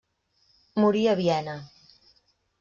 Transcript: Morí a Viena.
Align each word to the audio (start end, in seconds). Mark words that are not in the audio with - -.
Morí 0.83 1.03
a 1.11 1.15
Viena. 1.21 1.55